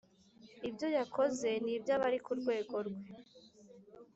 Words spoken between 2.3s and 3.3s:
rwego rwe